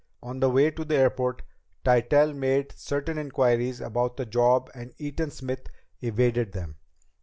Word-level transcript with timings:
On 0.23 0.39
the 0.39 0.49
way 0.49 0.71
to 0.71 0.83
the 0.83 0.95
airport, 0.95 1.43
Tytell 1.85 2.33
made 2.33 2.71
certain 2.71 3.19
inquiries 3.19 3.79
about 3.79 4.17
the 4.17 4.25
job 4.25 4.71
and 4.73 4.95
Eaton 4.97 5.29
Smith 5.29 5.67
evaded 6.01 6.53
them. 6.53 6.77